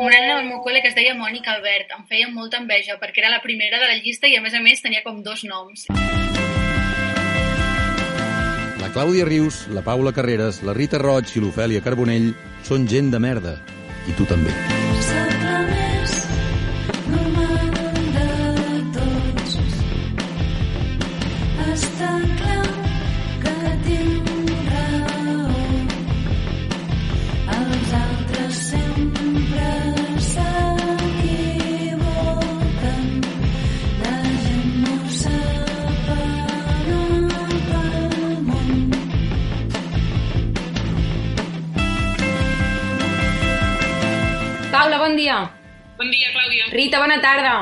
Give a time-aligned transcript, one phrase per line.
[0.00, 1.92] una nena del meu col·le que es deia Mònica Albert.
[1.96, 4.62] Em feia molta enveja perquè era la primera de la llista i a més a
[4.64, 5.86] més tenia com dos noms.
[8.80, 12.32] La Clàudia Rius, la Paula Carreras, la Rita Roig i l'Ofèlia Carbonell
[12.66, 13.58] són gent de merda.
[14.08, 14.56] I tu també.
[15.04, 15.79] Sembla
[46.72, 47.54] Rita, bona tarda.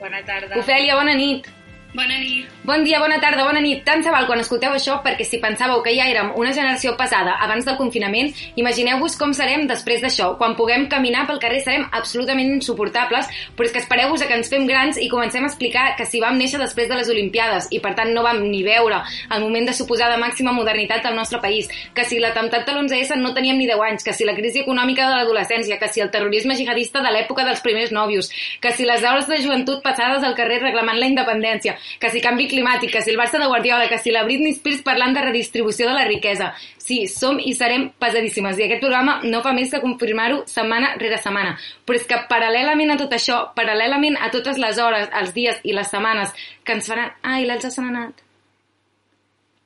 [0.00, 0.58] Bona tarda.
[0.58, 1.46] Ofèlia, bona nit.
[1.96, 2.44] Bona nit.
[2.66, 3.78] Bon dia, bona tarda, bona nit.
[3.86, 7.38] Tant se val quan escolteu això perquè si pensàveu que ja érem una generació pesada
[7.40, 10.26] abans del confinament, imagineu-vos com serem després d'això.
[10.36, 14.66] Quan puguem caminar pel carrer serem absolutament insuportables, però és que espereu-vos que ens fem
[14.68, 17.94] grans i comencem a explicar que si vam néixer després de les Olimpiades i per
[17.96, 19.00] tant no vam ni veure
[19.30, 23.32] el moment de suposada màxima modernitat del nostre país, que si l'atemptat de l'11S no
[23.32, 26.58] teníem ni 10 anys, que si la crisi econòmica de l'adolescència, que si el terrorisme
[26.60, 28.28] jihadista de l'època dels primers nòvios,
[28.60, 32.48] que si les hores de joventut passades al carrer reclamant la independència, que si canvi
[32.50, 35.88] climàtic, que si el Barça de Guardiola, que si la Britney Spears parlant de redistribució
[35.88, 36.52] de la riquesa.
[36.76, 41.18] Sí, som i serem pesadíssimes i aquest programa no fa més que confirmar-ho setmana rere
[41.22, 41.56] setmana.
[41.86, 45.74] Però és que paral·lelament a tot això, paral·lelament a totes les hores, els dies i
[45.76, 46.34] les setmanes
[46.64, 47.12] que ens faran...
[47.22, 48.22] Ai, l'Elsa se n'ha anat.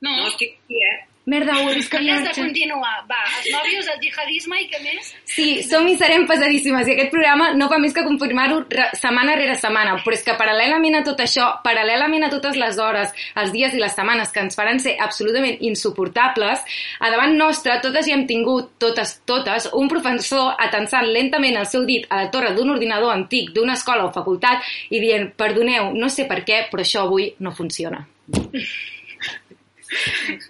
[0.01, 1.10] No, No, estic aquí, eh?
[1.29, 3.03] Merda, ui, és que Has de continuar.
[3.05, 5.11] Va, els nòvios, el jihadisme i què més?
[5.29, 8.63] Sí, som i serem pesadíssimes i aquest programa no fa més que confirmar-ho
[8.97, 13.13] setmana rere setmana, però és que paral·lelament a tot això, paral·lelament a totes les hores,
[13.37, 16.65] els dies i les setmanes que ens faran ser absolutament insuportables,
[16.99, 21.85] a davant nostre totes hi hem tingut, totes, totes, un professor atensant lentament el seu
[21.85, 26.09] dit a la torre d'un ordinador antic d'una escola o facultat i dient, perdoneu, no
[26.09, 28.01] sé per què, però això avui no funciona.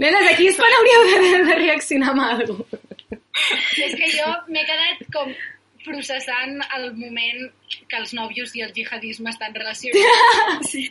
[0.02, 2.81] Nenes, aquí és quan hauríeu de, de reaccionar amb alguna cosa.
[3.80, 5.31] És que jo m'he quedat com
[5.86, 7.47] processant el moment
[7.90, 10.72] que els nòvios i el jihadisme estan relacionats.
[10.72, 10.84] Sí.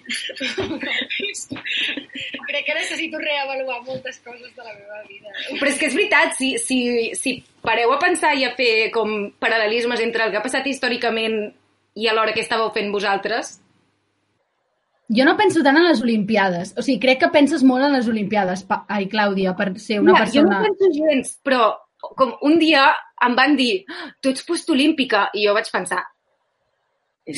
[2.50, 5.30] Crec que necessito reavaluar moltes coses de la meva vida.
[5.52, 6.80] Però és que és veritat, si, si,
[7.18, 11.38] si pareu a pensar i a fer com paral·lelismes entre el que ha passat històricament
[11.94, 13.58] i alhora què estàveu fent vosaltres,
[15.10, 16.74] Jo no penso tant en les Olimpiades.
[16.78, 18.62] O sigui, crec que penses molt en les Olimpiades.
[18.68, 20.60] Pa Ai, Clàudia, per ser una Mira, jo persona...
[20.60, 21.72] no penso gens, però
[22.16, 22.86] com un dia
[23.26, 23.84] em van dir
[24.22, 26.00] tu ets postolímpica, i jo vaig pensar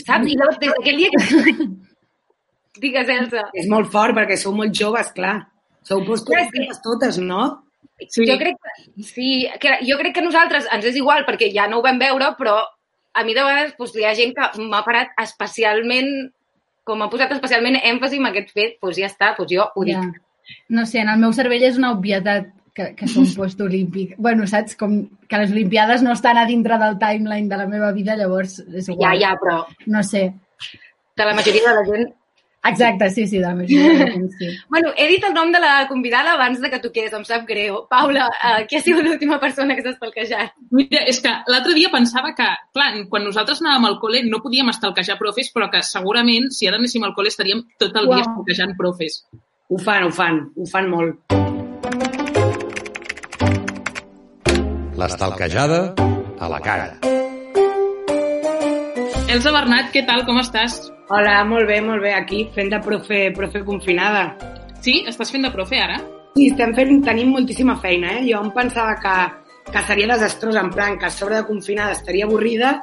[0.01, 0.29] saps?
[0.29, 1.67] I llavors, des d'aquell dia que...
[2.83, 3.47] Digues, Elsa.
[3.59, 5.43] És molt fort perquè sou molt joves, clar.
[5.85, 7.43] Sou postolímpiques totes, no?
[8.03, 8.25] Sí.
[8.27, 9.27] Jo crec que, sí,
[9.61, 12.33] que, jo crec que a nosaltres ens és igual perquè ja no ho vam veure,
[12.39, 12.57] però
[13.13, 16.09] a mi de vegades doncs, hi ha gent que m'ha parat especialment,
[16.85, 19.95] com ha posat especialment èmfasi en aquest fet, doncs ja està, doncs jo ho dic.
[19.97, 20.57] Ja.
[20.69, 24.17] No sé, en el meu cervell és una obvietat que, que som postolímpic.
[24.19, 24.75] bueno, saps?
[24.77, 24.97] Com
[25.29, 28.87] que les Olimpiades no estan a dintre del timeline de la meva vida, llavors és
[28.89, 29.21] Ja, igual.
[29.21, 30.33] ja, però No sé.
[31.17, 32.13] de la majoria de la gent...
[32.65, 34.49] Exacte, sí, sí, de la gent, sí.
[34.69, 37.81] Bueno, he dit el nom de la convidada abans de que toqués, em sap greu.
[37.91, 40.55] Paula, uh, qui ha sigut l'última persona que s'ha estalquejat?
[40.71, 42.47] Mira, és que l'altre dia pensava que,
[42.77, 46.79] clar, quan nosaltres anàvem al col·le no podíem estalquejar profes, però que segurament, si ara
[46.79, 48.29] anéssim al col·le, estaríem tot el dia Uau.
[48.29, 49.25] estalquejant profes.
[49.73, 51.19] Ho fan, ho fan, ho fan molt.
[55.03, 55.83] L'estalquejada
[56.39, 57.22] a la cara.
[59.33, 60.75] Elsa Bernat, què tal, com estàs?
[61.09, 62.11] Hola, molt bé, molt bé.
[62.13, 64.27] Aquí fent de profe, profe confinada.
[64.85, 64.99] Sí?
[65.09, 65.97] Estàs fent de profe ara?
[66.35, 68.27] Sí, estem fent, tenim moltíssima feina, eh?
[68.27, 69.15] Jo em pensava que,
[69.71, 72.75] que seria desastrós, en plan, que a sobre de confinada estaria avorrida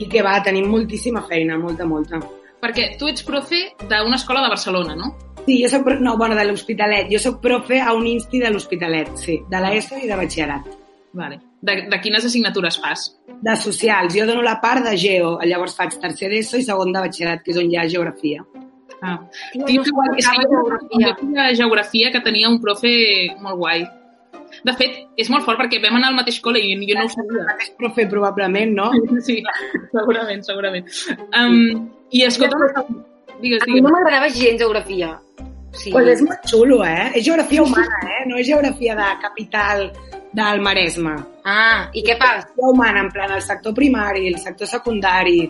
[0.00, 2.22] i que va, tenim moltíssima feina, molta, molta.
[2.62, 5.12] Perquè tu ets profe d'una escola de Barcelona, no?
[5.44, 7.12] Sí, jo soc, no, bueno, de l'Hospitalet.
[7.12, 10.72] Jo sóc profe a un insti de l'Hospitalet, sí, de l'ESO i de batxillerat.
[11.20, 11.42] Vale.
[11.60, 13.08] De, de quines assignatures fas?
[13.42, 17.00] De socials, jo dono la part de geo, llavors faig tercer d'ESO i segon de
[17.02, 18.44] batxillerat, que és on hi ha geografia.
[19.02, 19.16] Ah.
[19.52, 21.14] Tia, Tio, no igual, és que sabia jo, geografia.
[21.20, 22.90] feia geografia que tenia un profe
[23.42, 23.84] molt guai.
[24.64, 27.12] De fet, és molt fort perquè vam anar al mateix col·le i jo no ho
[27.12, 27.44] sabia.
[27.62, 28.88] És profe, probablement, no?
[29.22, 29.40] Sí,
[29.92, 30.88] segurament, segurament.
[31.36, 32.56] Um, I escolta,
[33.42, 33.82] digues, A mi digues.
[33.82, 35.16] no m'agradava gens geografia.
[35.72, 35.92] Sí.
[35.92, 37.10] Pues és molt xulo, eh?
[37.14, 38.24] És geografia humana, eh?
[38.26, 39.88] No és geografia de capital
[40.32, 41.14] del Maresme.
[41.44, 42.44] Ah, i què fas?
[42.46, 45.40] Geografia humana, en plan, el sector primari, el sector secundari,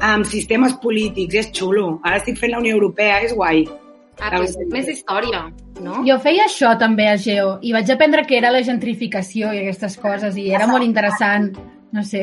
[0.00, 1.98] amb sistemes polítics, és xulo.
[2.02, 3.64] Ara estic fent la Unió Europea, és guai.
[4.20, 5.48] Ah, doncs és més història,
[5.82, 6.02] no?
[6.06, 9.96] Jo feia això també a Geo i vaig aprendre que era la gentrificació i aquestes
[9.98, 11.50] coses i era molt interessant.
[11.94, 12.22] No sé.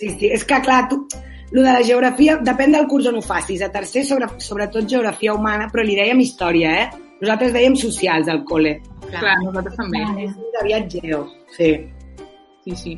[0.00, 1.02] Sí, sí, és que clar, tu,
[1.50, 3.62] lo de la geografia depèn del curs on ho facis.
[3.62, 6.86] A tercer, sobre, sobretot geografia humana, però li dèiem història, eh?
[7.20, 8.78] Nosaltres dèiem socials al col·le.
[9.06, 10.02] Clar, nosaltres també.
[10.04, 10.26] Vale.
[10.30, 11.22] És aviat geo,
[11.56, 11.70] sí.
[12.66, 12.92] Sí, sí.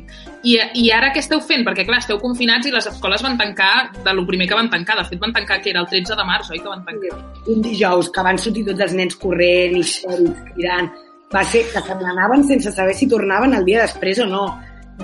[0.49, 1.61] I, I ara què esteu fent?
[1.67, 4.95] Perquè, clar, esteu confinats i les escoles van tancar de lo primer que van tancar.
[4.97, 7.19] De fet, van tancar, que era el 13 de març, oi, que van tancar?
[7.53, 10.89] Un dijous que van sortir tots els nens corrent, històrics, cridant.
[11.29, 14.47] Va ser que se n'anaven sense saber si tornaven el dia després o no.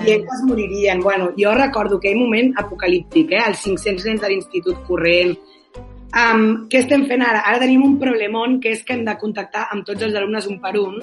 [0.04, 1.00] Dient que moririen.
[1.02, 3.44] Bueno, jo recordo aquell moment apocalíptic, eh?
[3.48, 5.36] Els 500 nens de l'institut corrent.
[6.16, 7.44] Um, què estem fent ara?
[7.48, 10.62] Ara tenim un problemón que és que hem de contactar amb tots els alumnes un
[10.64, 11.00] per un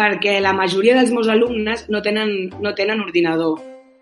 [0.00, 2.30] perquè la majoria dels meus alumnes no tenen,
[2.62, 3.60] no tenen ordinador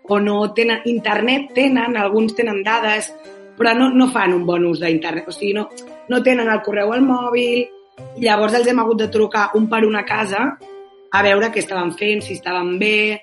[0.09, 3.11] o no tenen internet, tenen, alguns tenen dades,
[3.57, 5.67] però no, no fan un bon ús d'internet, o sigui, no,
[6.09, 7.67] no tenen el correu al mòbil,
[8.17, 10.47] i llavors els hem hagut de trucar un per una casa
[11.11, 13.19] a veure què estaven fent, si estaven bé,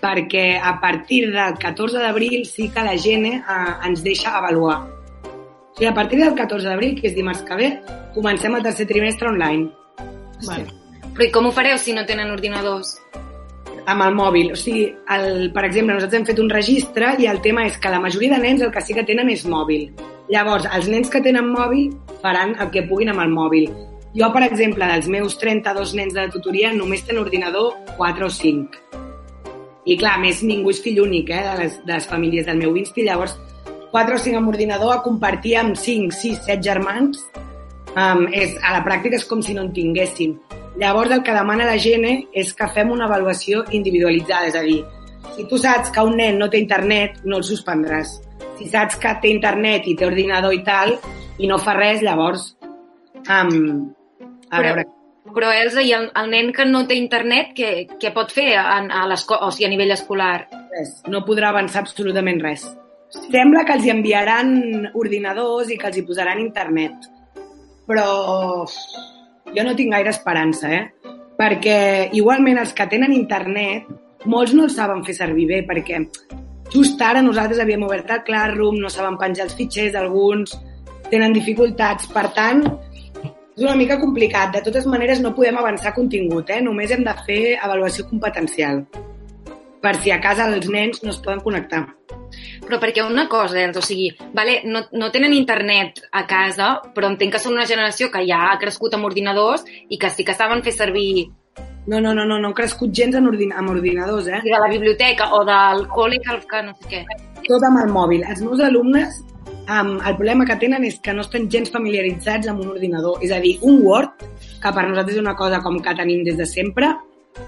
[0.00, 3.40] perquè a partir del 14 d'abril sí que la gent eh,
[3.86, 4.82] ens deixa avaluar.
[4.84, 7.70] O sigui, a partir del 14 d'abril, que és dimarts que ve,
[8.14, 9.70] comencem el tercer trimestre online.
[10.46, 10.66] Vale.
[11.14, 12.96] Però i com ho fareu si no tenen ordinadors?
[13.90, 14.52] amb el mòbil.
[14.54, 17.92] O sigui, el, per exemple, nosaltres hem fet un registre i el tema és que
[17.92, 19.88] la majoria de nens el que sí que tenen és mòbil.
[20.30, 21.90] Llavors, els nens que tenen mòbil
[22.22, 23.70] faran el que puguin amb el mòbil.
[24.14, 28.99] Jo, per exemple, dels meus 32 nens de tutoria, només tenen ordinador 4 o 5.
[29.90, 32.76] I clar, més, ningú és fill únic eh, de, les, de les famílies del meu
[32.78, 33.34] insti, llavors
[33.90, 37.24] 4 o 5 amb ordinador a compartir amb 5, 6, 7 germans
[37.96, 40.36] um, és, a la pràctica és com si no en tinguessin.
[40.78, 44.78] Llavors el que demana la gent és que fem una avaluació individualitzada, és a dir,
[45.34, 48.14] si tu saps que un nen no té internet, no el suspendràs.
[48.60, 50.94] Si saps que té internet i té ordinador i tal,
[51.40, 52.52] i no fa res, llavors...
[53.26, 53.90] Um,
[54.50, 54.86] a Però- veure,
[55.34, 58.80] Però, Elsa, i el, el nen que no té internet, què, què pot fer a,
[58.80, 60.48] a, o sigui, a nivell escolar?
[60.70, 60.96] res.
[61.10, 62.64] No podrà avançar absolutament res.
[63.10, 64.50] Sembla que els hi enviaran
[64.94, 67.08] ordinadors i que els hi posaran internet.
[67.90, 68.06] Però
[69.50, 70.84] jo no tinc gaire esperança, eh?
[71.40, 73.88] Perquè igualment els que tenen internet,
[74.30, 76.04] molts no el saben fer servir bé, perquè
[76.70, 80.54] just ara nosaltres havíem obert el Classroom, no saben penjar els fitxers, alguns
[81.10, 82.06] tenen dificultats.
[82.14, 82.62] Per tant,
[83.56, 84.54] és una mica complicat.
[84.54, 86.60] De totes maneres, no podem avançar contingut, eh?
[86.64, 88.84] Només hem de fer avaluació competencial
[89.80, 91.82] per si a casa els nens no es poden connectar.
[92.66, 97.10] Però perquè una cosa, Elsa, o sigui, vale, no, no tenen internet a casa, però
[97.10, 100.36] entenc que són una generació que ja ha crescut amb ordinadors i que sí que
[100.36, 101.10] saben fer servir
[101.86, 104.42] No, no, no, no, no han crescut gens en ordin amb ordinadors, eh?
[104.44, 107.00] de la biblioteca o del col·le que no sé què.
[107.46, 108.20] Tot amb el mòbil.
[108.28, 109.16] Els meus alumnes,
[109.70, 113.22] um, el problema que tenen és que no estan gens familiaritzats amb un ordinador.
[113.24, 114.26] És a dir, un Word,
[114.60, 116.92] que per nosaltres és una cosa com que tenim des de sempre,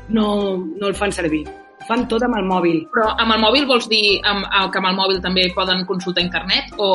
[0.08, 0.26] no,
[0.56, 1.44] no el fan servir.
[1.82, 2.84] Ho fan tot amb el mòbil.
[2.94, 6.24] Però amb el mòbil vols dir amb, amb, que amb el mòbil també poden consultar
[6.24, 6.92] internet o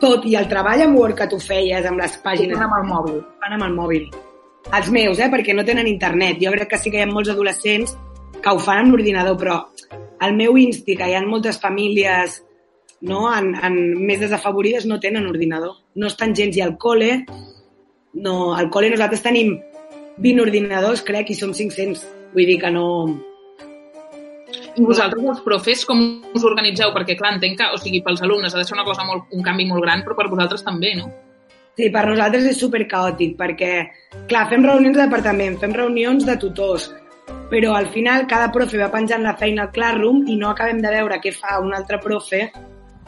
[0.00, 2.58] Tot, i el treball amb Word que tu feies, amb les pàgines...
[2.58, 3.20] fan amb el mòbil?
[3.40, 4.10] fan amb el mòbil.
[4.76, 6.36] Els meus, eh, perquè no tenen internet.
[6.42, 7.94] Jo crec que sí que hi ha molts adolescents
[8.42, 9.56] que ho fan amb l'ordinador, però
[10.20, 12.42] al meu insti, que hi ha moltes famílies
[13.00, 13.76] no, en, en
[14.06, 15.76] més desafavorides, no tenen ordinador.
[15.94, 17.24] No estan gens i al col·le,
[18.22, 19.56] no, al col·le nosaltres tenim
[20.22, 22.04] 20 ordinadors, crec, i som 500.
[22.34, 22.86] Vull dir que no...
[24.76, 26.00] I vosaltres, els profes, com
[26.36, 26.92] us organitzeu?
[26.92, 29.44] Perquè, clar, entenc que, o sigui, pels alumnes ha de ser una cosa molt, un
[29.44, 31.08] canvi molt gran, però per vosaltres també, no?
[31.76, 33.72] Sí, per nosaltres és super caòtic perquè,
[34.30, 36.86] clar, fem reunions de departament, fem reunions de tutors,
[37.50, 40.92] però al final cada profe va penjant la feina al Classroom i no acabem de
[40.94, 42.46] veure què fa un altre profe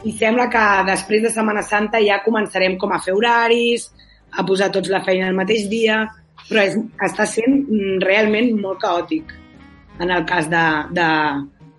[0.07, 3.89] i sembla que després de Setmana Santa ja començarem com a fer horaris,
[4.31, 6.03] a posar tots la feina el mateix dia,
[6.47, 9.33] però és, està sent mm, realment molt caòtic
[9.99, 10.65] en el cas de,
[10.95, 11.09] de,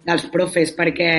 [0.07, 1.13] dels profes, perquè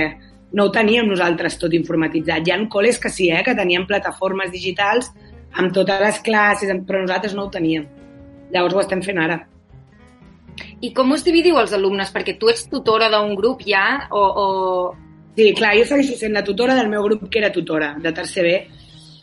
[0.53, 2.45] no ho teníem nosaltres tot informatitzat.
[2.45, 5.09] Hi ha col·les que sí, eh, que tenien plataformes digitals
[5.57, 7.87] amb totes les classes, però nosaltres no ho teníem.
[8.51, 9.39] Llavors ho estem fent ara.
[10.83, 12.11] I com us dividiu els alumnes?
[12.13, 14.21] Perquè tu ets tutora d'un grup ja o...
[14.21, 14.45] o...
[15.35, 18.43] Sí, clar, jo segueixo sent la tutora del meu grup que era tutora, de tercer
[18.43, 18.55] B,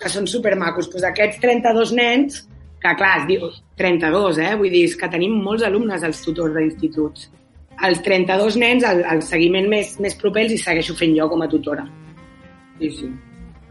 [0.01, 0.89] que són supermacos.
[0.89, 2.39] Pues aquests 32 nens,
[2.81, 4.55] que clar, es diu 32, eh?
[4.57, 7.29] Vull dir, és que tenim molts alumnes als tutors d'instituts.
[7.85, 11.45] Els 32 nens, el, el seguiment més, més proper els hi segueixo fent jo com
[11.45, 11.85] a tutora.
[12.81, 13.11] Sí, sí.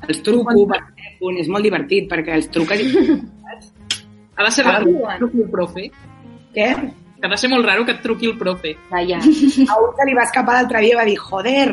[0.07, 2.91] Els truco per telèfon, és molt divertit, perquè els truques i...
[4.37, 5.83] Ha de ser Ah, raro que et truqui el profe.
[6.53, 6.65] Què?
[7.17, 8.75] Que ha de ser molt raro que et truqui el profe.
[8.91, 9.17] Ja, ja.
[9.17, 11.63] A un se li va escapar l'altre dia i va dir, joder,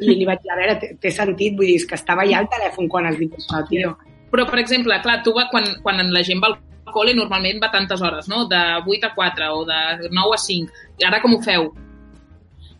[0.00, 2.88] i li vaig dir, a veure, té- sentit, vull dir, que estava allà al telèfon
[2.88, 3.96] quan has dit això, tio.
[4.32, 6.58] Però, per exemple, clar, tu va, quan, quan la gent va al
[6.92, 8.46] col·le normalment va tantes hores, no?
[8.48, 10.72] De 8 a 4 o de 9 a 5.
[11.00, 11.72] I ara com ho feu?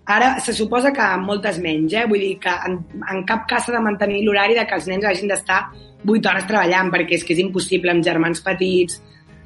[0.05, 2.07] Ara se suposa que moltes menys, eh?
[2.11, 2.81] Vull dir que en,
[3.13, 5.61] en cap cas s'ha de mantenir l'horari de que els nens hagin d'estar
[6.03, 8.99] 8 hores treballant, perquè és que és impossible amb germans petits,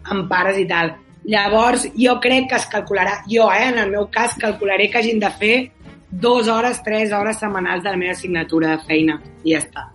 [0.08, 0.94] amb pares i tal.
[1.26, 5.18] Llavors, jo crec que es calcularà, jo, eh, en el meu cas, calcularé que hagin
[5.20, 5.56] de fer
[6.10, 9.20] dues hores, tres hores setmanals de la meva assignatura de feina.
[9.44, 9.90] I ja està.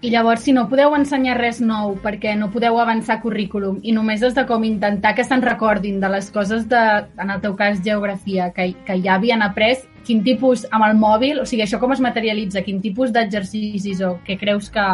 [0.00, 4.22] I llavors, si no podeu ensenyar res nou perquè no podeu avançar currículum i només
[4.24, 6.84] has de com intentar que se'n recordin de les coses de,
[7.20, 11.42] en el teu cas, geografia, que, que ja havien après, quin tipus, amb el mòbil,
[11.42, 14.86] o sigui, això com es materialitza, quin tipus d'exercicis o què creus que,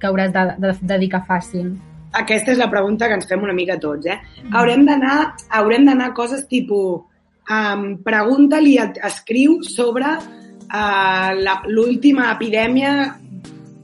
[0.00, 1.76] que hauràs de, de, de dir que facin?
[2.16, 4.16] Aquesta és la pregunta que ens fem una mica tots, eh?
[4.56, 5.18] Haurem d'anar
[5.60, 7.04] haurem d'anar a coses tipus
[7.50, 8.76] um, pregunta-li,
[9.08, 12.92] escriu sobre uh, l'última epidèmia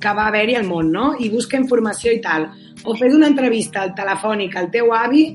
[0.00, 1.14] que va haver-hi al món, no?
[1.18, 2.50] I busca informació i tal.
[2.85, 5.26] O fes una entrevista al telefònic al teu avi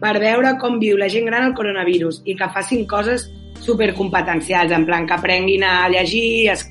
[0.00, 3.28] per veure com viu la gent gran el coronavirus i que facin coses
[3.62, 6.66] supercompetencials, en plan que aprenguin a llegir, es,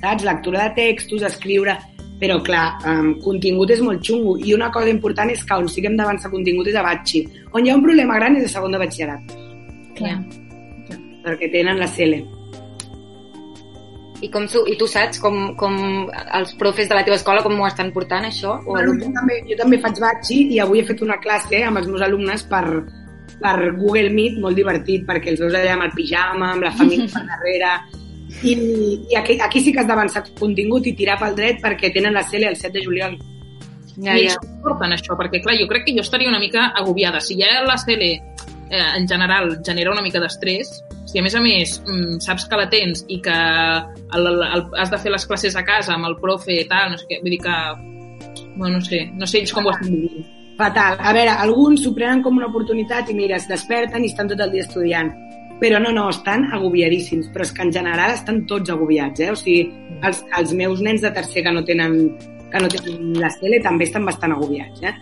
[0.00, 0.24] saps?
[0.24, 1.78] Lectura de textos, escriure...
[2.22, 4.36] Però, clar, um, contingut és molt xungo.
[4.38, 7.24] I una cosa important és que on siguem d'avançar contingut és a batxi.
[7.50, 9.34] On hi ha un problema gran és a segon de batxillerat,
[9.98, 10.14] Clar.
[11.24, 12.22] Perquè tenen la CL.
[14.22, 15.74] I, com, su- I tu saps com, com
[16.38, 18.54] els profes de la teva escola com ho estan portant, això?
[18.62, 21.80] O Bueno, jo, també, jo també faig batxi i avui he fet una classe amb
[21.80, 22.62] els meus alumnes per,
[23.42, 27.10] per Google Meet, molt divertit, perquè els veus allà amb el pijama, amb la família
[27.10, 27.74] per darrere...
[28.48, 28.54] I,
[29.12, 32.22] i aquí, aquí sí que has d'avançar contingut i tirar pel dret perquè tenen la
[32.24, 33.18] CL el 7 de juliol.
[33.98, 34.30] ja, I ja.
[34.30, 37.20] això és important, això, perquè, clar, jo crec que jo estaria una mica agobiada.
[37.20, 38.08] Si ja la CL,
[38.72, 42.58] eh, en general, genera una mica d'estrès, si a més a més mm, saps que
[42.58, 46.08] la tens i que el, el, el, has de fer les classes a casa amb
[46.08, 47.58] el profe i tal, no sé què, vull dir que...
[48.56, 50.24] Bueno, no sé, no sé ells com ho estan vivint.
[50.56, 50.98] Fatal.
[51.00, 54.40] A veure, alguns s'ho prenen com una oportunitat i mira, es desperten i estan tot
[54.44, 55.12] el dia estudiant.
[55.62, 57.30] Però no, no, estan agobiadíssims.
[57.32, 59.30] Però és que en general estan tots agobiats, eh?
[59.32, 59.64] O sigui,
[60.04, 61.96] els, els meus nens de tercer que no tenen
[62.52, 64.92] que no tenen la CL també estan bastant agobiats, eh?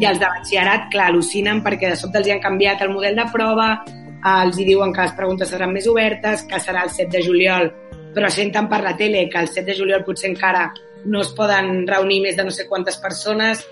[0.00, 3.18] I els de batxillerat, clar, al·lucinen perquè de sobte els hi han canviat el model
[3.18, 6.94] de prova, eh, els hi diuen que les preguntes seran més obertes, que serà el
[6.94, 7.68] 7 de juliol,
[8.14, 10.70] però senten per la tele que el 7 de juliol potser encara
[11.04, 13.62] no es poden reunir més de no sé quantes persones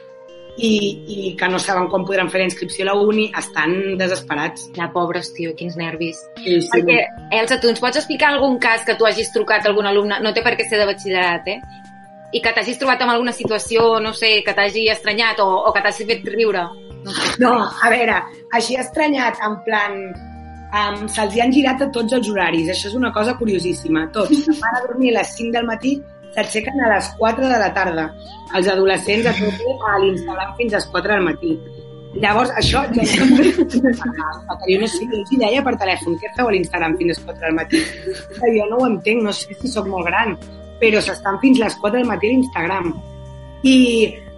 [0.58, 0.70] i,
[1.06, 4.68] i que no saben quan podran fer la inscripció a la uni, estan desesperats.
[4.76, 6.20] Ja, pobres, tio, quins nervis.
[6.42, 6.70] Sí, sí.
[6.72, 7.02] Perquè,
[7.38, 10.34] Elsa, tu ens pots explicar algun cas que tu hagis trucat a algun alumne, no
[10.34, 11.60] té per què ser de batxillerat, eh?
[12.32, 15.82] I que t'hagis trobat en alguna situació, no sé, que t'hagi estranyat o, o que
[15.84, 16.66] t'hagi fet riure.
[17.04, 17.30] No sé.
[17.40, 18.18] No, a veure,
[18.58, 20.00] així estranyat, en plan...
[20.68, 22.68] Um, Se'ls hi han girat a tots els horaris.
[22.68, 24.04] Això és una cosa curiosíssima.
[24.12, 25.94] Tots van a dormir a les 5 del matí,
[26.36, 28.04] s'aixequen a les 4 de la tarda.
[28.58, 31.56] Els adolescents a tope a l'Instagram fins a les 4 del matí.
[32.20, 32.84] Llavors, això...
[32.92, 37.16] Jo, jo no sé, jo els deia per telèfon, què feu a l'Instagram fins a
[37.16, 37.82] les 4 del matí?
[38.42, 40.36] Jo no ho entenc, no sé si sóc molt gran,
[40.80, 42.90] però s'estan fins les 4 del matí a l'Instagram.
[43.66, 43.76] I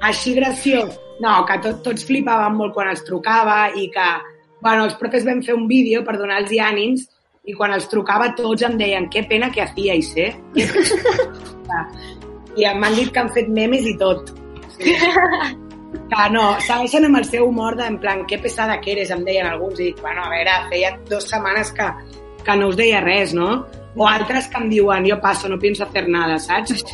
[0.08, 4.08] així graciós, no, que tot, tots flipaven molt quan els trucava i que,
[4.64, 7.06] bueno, els profes vam fer un vídeo per donar-los ànims
[7.48, 10.30] i quan els trucava tots em deien que pena que hacíais, eh?
[10.54, 10.68] Que
[11.64, 11.86] pena".
[12.58, 14.32] I m'han dit que han fet memes i tot.
[14.76, 14.94] Sí.
[16.10, 19.22] Que no, segueixen amb el seu humor de, en plan, que pesada que eres, em
[19.26, 21.86] deien alguns, i dic, bueno, a veure, feia dues setmanes que,
[22.46, 23.50] que no us deia res, no?
[23.96, 26.84] O altres que em diuen, jo passo, no pienso hacer nada, saps?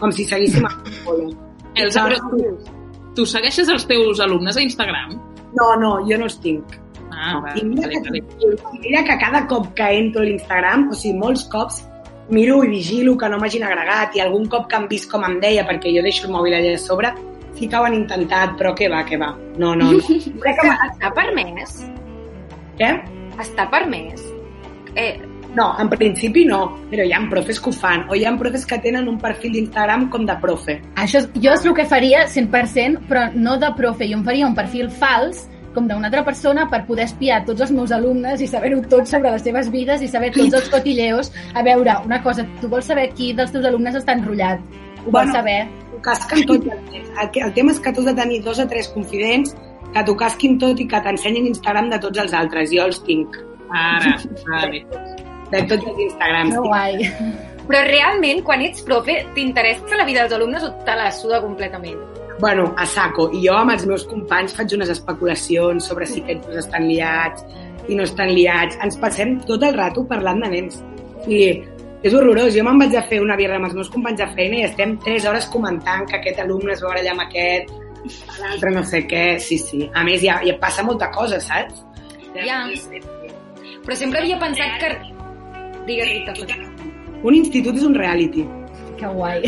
[0.00, 0.72] Com si seguíssim a
[1.04, 1.30] polo.
[1.78, 2.72] Elsa, però tu,
[3.16, 5.14] tu segueixes els teus alumnes a Instagram?
[5.54, 6.78] No, no, jo no els tinc.
[7.12, 8.20] Ah, va, I mira, vale, vale.
[8.24, 11.82] que, mira que cada cop que entro a l'Instagram, o sigui, molts cops
[12.32, 15.38] miro i vigilo que no m'hagin agregat i algun cop que han vist com em
[15.42, 17.12] deia, perquè jo deixo el mòbil allà a sobre,
[17.58, 19.32] sí que ho han intentat, però què va, què va.
[19.60, 20.00] No, no, no.
[20.44, 21.76] Crec que Està permès?
[22.78, 22.90] Què?
[23.42, 24.24] Està permès?
[24.96, 25.18] Eh,
[25.54, 28.64] No, en principi no, però hi ha profes que ho fan, o hi ha profes
[28.64, 30.78] que tenen un perfil d'Instagram com de profe.
[30.96, 34.08] Això és, jo és el que faria 100%, però no de profe.
[34.08, 35.44] Jo em faria un perfil fals,
[35.74, 39.30] com d'una altra persona, per poder espiar tots els meus alumnes i saber-ho tot sobre
[39.32, 41.32] les seves vides i saber tots els cotilleos.
[41.54, 44.60] A veure, una cosa, tu vols saber qui dels teus alumnes està enrotllat?
[45.04, 45.32] Ho vols Bueno.
[45.36, 45.68] saber?
[45.92, 46.66] T'ho casquen tot.
[46.72, 49.56] El, el tema és que tu has de tenir dos o tres confidents
[49.92, 52.70] que t'ho casquin tot i que t'ensenyin Instagram de tots els altres.
[52.72, 53.36] Jo els tinc,
[53.72, 54.16] Ara,
[54.48, 54.84] vale.
[55.52, 56.54] De tots els Instagrams.
[56.56, 57.12] Que guai.
[57.68, 62.00] però realment, quan ets profe, t'interessa la vida dels alumnes o te la suda completament?
[62.40, 63.28] Bueno, a saco.
[63.30, 67.44] I jo amb els meus companys faig unes especulacions sobre si aquests dos estan liats
[67.88, 68.80] i no estan liats.
[68.82, 70.80] Ens passem tot el rato parlant de nens.
[71.28, 71.44] I
[72.02, 72.50] és horrorós.
[72.56, 74.96] Jo me'n vaig a fer una birra amb els meus companys de feina i estem
[75.04, 77.70] 3 hores comentant que aquest alumne es va barallar amb aquest,
[78.40, 79.24] l'altre no sé què.
[79.38, 79.86] Sí, sí.
[79.94, 81.84] A més, ja, ja passa molta cosa, saps?
[82.34, 82.64] Ja.
[83.82, 84.94] Però sempre havia pensat que...
[85.86, 86.34] Digues, Rita.
[87.22, 88.44] Un institut és un reality.
[88.98, 89.42] Que guai.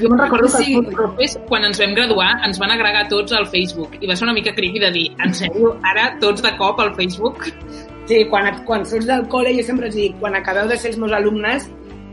[0.00, 0.74] Jo me'n recordo que Sí.
[0.78, 3.96] els profes, quan ens vam graduar, ens van agregar tots al Facebook.
[4.00, 6.94] I va ser una mica creepy de dir, en sèrio, ara tots de cop al
[6.94, 7.48] Facebook?
[8.06, 10.98] Sí, quan, quan surts del col·le, jo sempre els dic, quan acabeu de ser els
[10.98, 11.68] meus alumnes,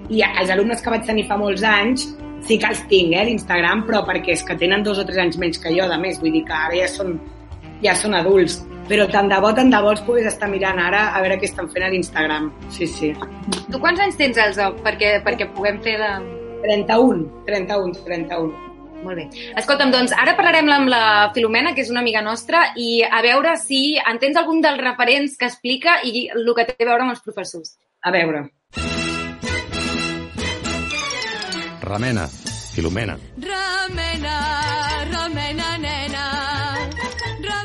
[0.10, 2.08] i els alumnes que vaig tenir fa molts anys,
[2.42, 5.38] sí que els tinc, eh, d'Instagram, però perquè és que tenen dos o tres anys
[5.38, 7.20] menys que jo, de més, vull dir que ara ja són,
[7.84, 8.66] ja són adults.
[8.90, 11.48] Però tant de bo, tant de bo els puguis estar mirant ara a veure què
[11.48, 12.50] estan fent a l'Instagram.
[12.74, 13.14] Sí, sí.
[13.72, 16.18] Tu quants anys tens, Elsa, perquè, perquè puguem fer la...
[16.64, 18.52] 31, 31, 31.
[19.04, 19.26] Molt bé.
[19.60, 21.04] Escolta'm, doncs, ara parlarem amb la
[21.36, 25.50] Filomena, que és una amiga nostra, i a veure si entens algun dels referents que
[25.52, 27.76] explica i el que té a veure amb els professors.
[28.04, 28.46] A veure.
[31.84, 32.30] Remena,
[32.74, 33.18] Filomena.
[33.44, 34.03] Remena,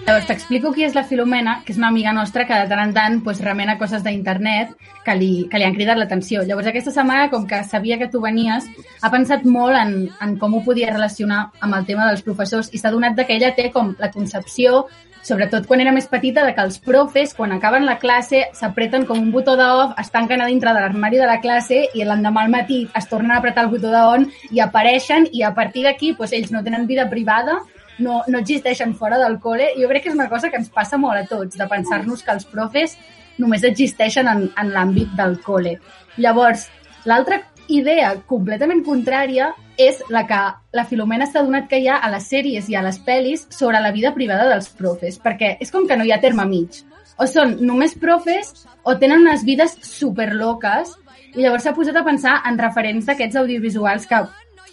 [0.09, 2.95] Llavors t'explico qui és la Filomena, que és una amiga nostra que de tant en
[2.97, 4.71] tant pues, remena coses d'internet
[5.05, 6.47] que, li, que li han cridat l'atenció.
[6.49, 8.65] Llavors aquesta setmana, com que sabia que tu venies,
[9.05, 9.93] ha pensat molt en,
[10.25, 13.53] en com ho podia relacionar amb el tema dels professors i s'ha donat que ella
[13.53, 14.87] té com la concepció
[15.29, 19.21] sobretot quan era més petita, de que els profes, quan acaben la classe, s'apreten com
[19.21, 22.55] un botó d'off, es tanquen a dintre de l'armari de la classe i l'endemà al
[22.55, 24.25] matí es tornen a apretar el botó d'on
[24.55, 27.59] i apareixen i a partir d'aquí pues, ells no tenen vida privada,
[27.99, 29.73] no, no existeixen fora del col·le.
[29.78, 32.35] Jo crec que és una cosa que ens passa molt a tots, de pensar-nos que
[32.35, 32.97] els profes
[33.38, 35.78] només existeixen en, en l'àmbit del col·le.
[36.19, 36.67] Llavors,
[37.07, 40.38] l'altra idea completament contrària és la que
[40.75, 43.81] la Filomena s'ha donat que hi ha a les sèries i a les pel·lis sobre
[43.85, 46.81] la vida privada dels profes, perquè és com que no hi ha terme mig.
[47.19, 50.95] O són només profes o tenen unes vides superloques
[51.35, 54.23] i llavors s'ha posat a pensar en referents d'aquests audiovisuals que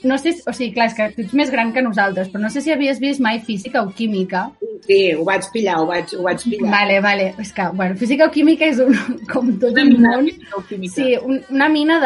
[0.05, 2.51] no sé, o sigui, clar, és que tu ets més gran que nosaltres, però no
[2.53, 4.45] sé si havies vist mai física o química.
[4.85, 6.69] Sí, ho vaig pillar, ho vaig, ho vaig pillar.
[6.71, 7.31] Vale, vale.
[7.41, 8.93] És que, bueno, física o química és un,
[9.33, 10.85] com tot Una un mina món.
[10.93, 11.99] Sí, un, una mina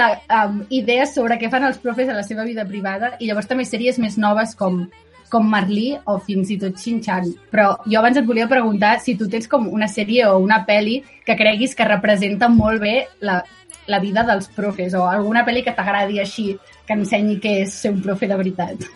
[0.69, 3.99] d'idees sobre què fan els profes a la seva vida privada i llavors també sèries
[4.01, 4.87] més noves com
[5.29, 7.29] com Marlí o fins i tot Xinxan.
[7.53, 10.99] Però jo abans et volia preguntar si tu tens com una sèrie o una pel·li
[11.25, 13.43] que creguis que representa molt bé la,
[13.89, 16.53] la vida dels profes o alguna pel·li que t'agradi així,
[16.89, 18.87] que ensenyi què és ser un profe de veritat.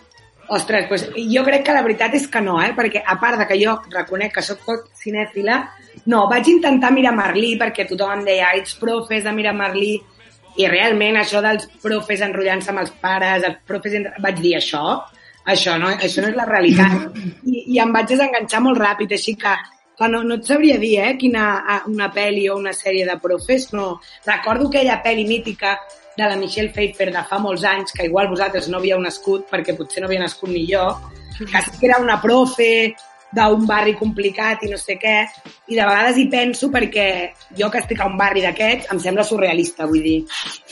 [0.53, 2.73] Ostres, doncs jo crec que la veritat és que no, eh?
[2.75, 5.59] perquè a part de que jo reconec que sóc poc cinèfila,
[6.11, 9.93] no, vaig intentar mirar Merlí perquè tothom em deia ets profes de mirar Merlí
[10.59, 13.95] i realment això dels profes enrotllant-se amb els pares, els profes...
[14.25, 14.83] Vaig dir això,
[15.49, 17.07] això no, això no és la realitat.
[17.53, 19.55] I, i em vaig desenganxar molt ràpid, així que,
[19.97, 21.47] que no, no et sabria dir eh, quina
[21.89, 23.95] una pel·li o una sèrie de profes, no.
[24.27, 25.77] Recordo aquella pel·li mítica
[26.17, 29.75] de la Michelle Pfeiffer de fa molts anys, que igual vosaltres no havíeu nascut, perquè
[29.77, 30.85] potser no havia nascut ni jo,
[31.39, 32.93] que sí que era una profe
[33.33, 35.15] d'un barri complicat i no sé què,
[35.67, 37.07] i de vegades hi penso perquè
[37.57, 40.19] jo que estic a un barri d'aquests em sembla surrealista, vull dir.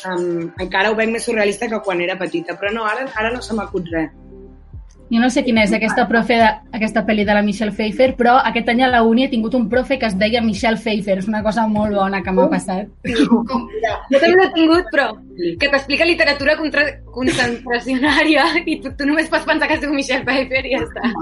[0.05, 3.41] Um, encara ho veig més surrealista que quan era petita, però no, ara, ara no
[3.41, 4.13] se m'acut res.
[5.11, 6.47] Jo no sé quina és aquesta profe de,
[6.77, 9.67] aquesta pel·li de la Michelle Pfeiffer, però aquest any a la uni he tingut un
[9.69, 11.17] profe que es deia Michelle Pfeiffer.
[11.19, 12.87] És una cosa molt bona que m'ha passat.
[13.09, 13.41] Jo
[14.21, 15.09] també l'he tingut, però
[15.59, 16.87] que t'explica literatura contra...
[17.11, 21.13] concentracionària i tu, tu només pots pensar que es diu Michelle Pfeiffer i ja està.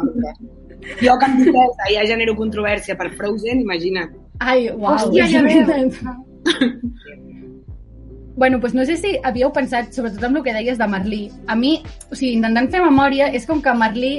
[1.02, 4.14] Jo que amb Vitessa ja genero controvèrsia per Frozen, imagina't.
[4.40, 4.94] Ai, uau.
[4.94, 5.66] Hòstia, ja veu.
[8.40, 11.26] Bueno, doncs no sé si havíeu pensat, sobretot amb el que deies de Merlí.
[11.52, 11.74] A mi,
[12.08, 14.14] o sigui, intentant fer memòria, és com que Merlí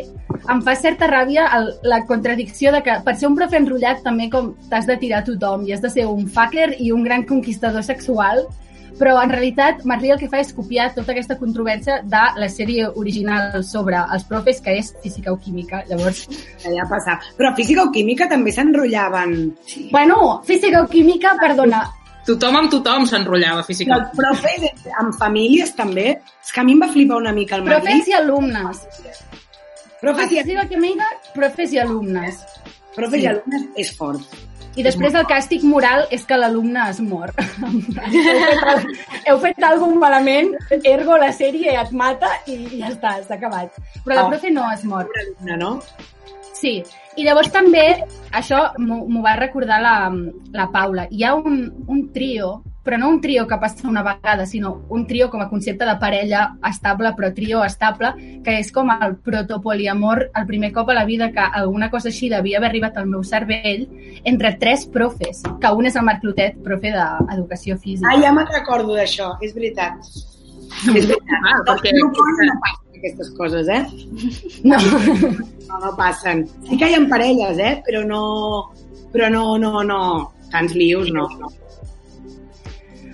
[0.52, 4.28] em fa certa ràbia el, la contradicció de que per ser un profe enrotllat també
[4.28, 7.24] com t'has de tirar a tothom i has de ser un fucker i un gran
[7.30, 8.42] conquistador sexual,
[9.00, 12.90] però en realitat Merlí el que fa és copiar tota aquesta controvèrsia de la sèrie
[13.00, 15.80] original sobre els profes, que és física o química.
[15.88, 16.26] Llavors,
[16.66, 17.16] ja passa.
[17.40, 19.33] Però física o química també s'enrotllaven.
[19.96, 21.87] bueno, física o química, perdona,
[22.26, 24.09] Tothom amb tothom s'enrotllava físicament.
[24.09, 26.20] els profes amb famílies també.
[26.44, 27.80] És que a mi em va flipar una mica el Merlí.
[27.87, 28.83] profes i alumnes.
[30.00, 30.38] Profes i,
[31.35, 32.44] profes i alumnes.
[32.94, 33.22] profes Sí.
[33.24, 34.20] i alumnes és fort.
[34.78, 37.33] I després el càstig moral és que l'alumne es mor.
[37.35, 37.80] heu,
[38.64, 38.87] fet,
[39.26, 40.52] heu fet alguna malament,
[40.85, 43.74] ergo la sèrie et mata i ja està, s'ha acabat.
[44.04, 44.30] Però la Oh.
[44.30, 45.09] profe no es mor.
[45.59, 45.80] No?
[46.54, 46.83] Sí,
[47.16, 48.04] i llavors també,
[48.37, 49.94] això m'ho m'ho va recordar la,
[50.52, 54.47] la Paula, hi ha un, un trio, però no un trio que passa una vegada,
[54.47, 58.14] sinó un trio com a concepte de parella estable, però trio estable,
[58.45, 62.31] que és com el protopoliamor, el primer cop a la vida que alguna cosa així
[62.33, 63.87] devia haver arribat al meu cervell,
[64.25, 68.09] entre tres profes, que un és el Marc Clotet, profe d'Educació Física.
[68.12, 70.01] Ah, ja me'n recordo d'això, és veritat.
[70.95, 71.40] És veritat.
[71.45, 72.51] Ah, perquè- No, no passen
[73.01, 73.87] aquestes coses, eh?
[74.64, 74.77] No.
[75.71, 76.47] No, no passen.
[76.69, 77.83] Sí que hi ha parelles, eh?
[77.87, 78.73] Però no...
[79.12, 80.01] Però no, no, no.
[80.51, 81.29] Tants lius, no.
[81.40, 81.49] no.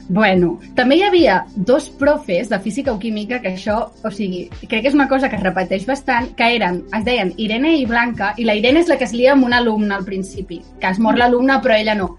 [0.09, 4.85] Bueno, també hi havia dos profes de física o química que això, o sigui, crec
[4.85, 8.33] que és una cosa que es repeteix bastant, que eren, es deien Irene i Blanca,
[8.39, 11.01] i la Irene és la que es lia amb una alumna al principi, que es
[11.03, 12.13] mor l'alumna però ella no.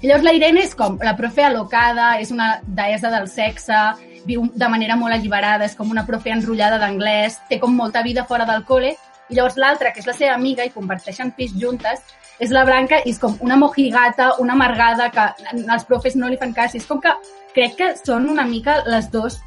[0.00, 3.82] I llavors la Irene és com la profe alocada, és una deessa del sexe,
[4.28, 8.28] viu de manera molt alliberada, és com una profe enrotllada d'anglès, té com molta vida
[8.28, 8.94] fora del col·le,
[9.28, 12.04] i llavors l'altra, que és la seva amiga, i comparteixen pis juntes,
[12.42, 15.26] és la Blanca i és com una mojigata, una amargada, que
[15.62, 16.74] els profes no li fan cas.
[16.74, 17.12] I és com que
[17.54, 19.40] crec que són una mica les dues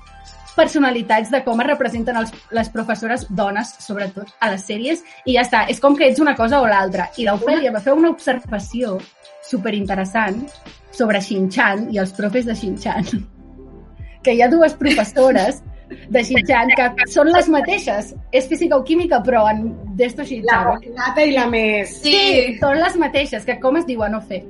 [0.57, 5.45] personalitats de com es representen els, les professores dones, sobretot, a les sèries, i ja
[5.45, 5.65] està.
[5.69, 7.11] És com que ets una cosa o l'altra.
[7.17, 8.97] I l'Ofèlia va fer una observació
[9.45, 10.41] superinteressant
[10.97, 13.25] sobre Shin-Chan i els profes de Shin-Chan.
[14.25, 15.61] Que hi ha dues professores
[16.09, 16.23] de
[16.75, 18.13] que són les mateixes.
[18.31, 19.65] És física o química, però en
[19.97, 20.67] d'esto La Shin-Chan.
[20.67, 21.97] mojigata i la més...
[22.03, 24.43] Sí, són les mateixes, que com es diuen, no fer?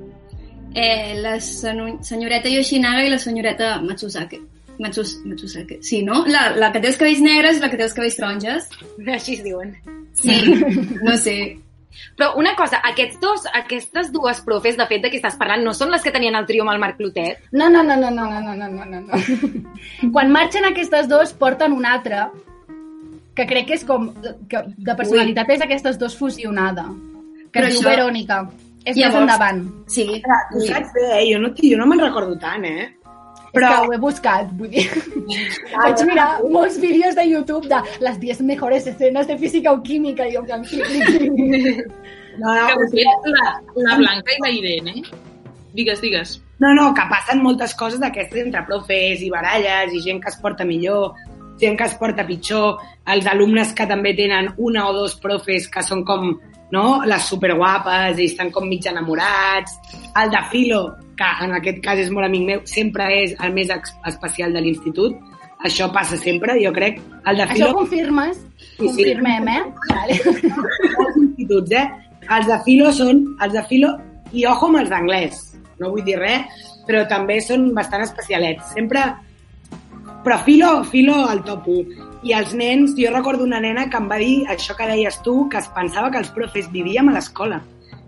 [0.74, 4.42] Eh, la senyoreta Yoshinaga i la senyoreta Matsusake.
[4.80, 5.80] Matsus, Matsusake.
[5.82, 6.24] Sí, no?
[6.30, 8.68] La, la que té els cabells negres i la que té els cabells taronges.
[9.08, 9.74] Així es diuen.
[10.18, 10.36] Sí,
[11.02, 11.38] no sé.
[12.18, 15.74] Però una cosa, aquests dos, aquestes dues profes, de fet, de què estàs parlant, no
[15.74, 17.44] són les que tenien el trio amb el Marc Clotet?
[17.52, 20.12] No, no, no, no, no, no, no, no, no, no.
[20.14, 22.28] Quan marxen aquestes dos, porten un altre,
[23.38, 24.10] que crec que és com,
[24.50, 26.88] que de personalitat és aquestes dos fusionada,
[27.52, 28.40] que Però diu això- Verònica.
[28.88, 29.58] És més Llavors- endavant.
[29.92, 30.06] Sí.
[30.54, 31.24] Tu saps bé, eh?
[31.34, 32.86] Jo no, jo no me'n recordo tant, eh?
[33.54, 33.68] Però...
[33.68, 34.86] És que ho he buscat, vull dir.
[35.76, 40.28] Vaig mirar molts vídeos de YouTube de les 10 mejores escenes de física o química
[40.28, 41.88] i jo en plan, clic, clic, clic.
[42.38, 43.48] No, no, Que, fet, la,
[43.88, 45.02] la Blanca i la Irene...
[45.78, 46.42] Digues, digues.
[46.58, 50.38] no, no, que passen moltes coses d'aquestes entre profes i baralles i gent que es
[50.42, 51.14] porta millor,
[51.62, 52.80] gent que es porta pitjor,
[53.14, 56.32] els alumnes que també tenen una o dos profes que són com
[56.72, 57.02] no?
[57.06, 59.78] les superguapes i estan com mig enamorats.
[60.18, 60.82] El de Filo,
[61.18, 65.18] que en aquest cas és molt amic meu, sempre és el més especial de l'institut.
[65.66, 67.00] Això passa sempre, jo crec.
[67.26, 67.70] El de Això Filo...
[67.72, 68.42] ho confirmes?
[68.58, 68.86] Sí, sí.
[68.86, 69.64] Confirmem, eh?
[69.90, 70.20] Vale.
[70.98, 71.88] molts instituts, eh?
[72.28, 73.94] Els de filo són els de filo
[74.36, 75.40] i ojo amb els d'anglès.
[75.80, 78.74] No vull dir res, però també són bastant especialets.
[78.76, 79.06] Sempre...
[80.26, 82.08] Però filo, filo al top 1.
[82.28, 85.36] I els nens, jo recordo una nena que em va dir això que deies tu,
[85.52, 87.62] que es pensava que els profes vivíem a l'escola.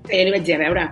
[0.10, 0.86] Jo li vaig dir, a veure,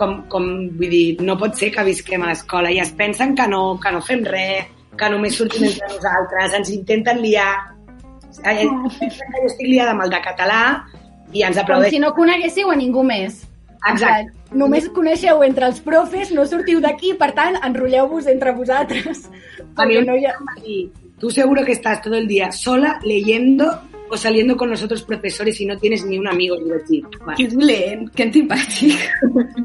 [0.00, 0.48] com, com,
[0.80, 3.92] vull dir, no pot ser que visquem a l'escola i es pensen que no, que
[3.94, 4.66] no fem res,
[4.98, 7.52] que només sortim entre nosaltres, ens intenten liar.
[8.42, 8.64] Eh,
[8.98, 10.60] Pensen que jo estic liada amb el de català
[11.32, 11.98] i ens Com aplaudeixen.
[11.98, 13.42] si no coneguéssiu a ningú més.
[13.82, 14.32] Exacte.
[14.32, 19.24] Plan, Només coneixeu entre els profes, no sortiu d'aquí, per tant, enrotlleu-vos entre vosaltres.
[19.76, 20.34] A Perquè no hi ha...
[21.22, 23.80] Tú seguro que estás todo el día sola leyendo
[24.10, 27.08] o saliendo con los otros profesores y no tienes ni un amigo divertido.
[27.24, 27.36] Vale.
[27.36, 28.98] Que dolent, que antipàtic.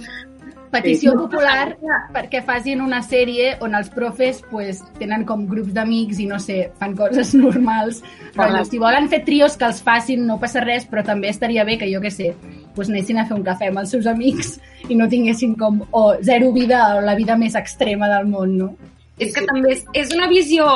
[0.70, 1.17] Petició Sí.
[1.17, 1.78] popular
[2.13, 6.58] perquè facin una sèrie on els profes pues, tenen com grups d'amics i no sé,
[6.78, 8.04] fan coses normals.
[8.36, 11.80] Rotllo, si volen fer trios que els facin, no passa res, però també estaria bé
[11.82, 12.36] que, jo què sé,
[12.76, 16.04] pues, anessin a fer un cafè amb els seus amics i no tinguessin com o
[16.22, 18.70] zero vida o la vida més extrema del món, no?
[19.17, 20.67] És que també és, és una visió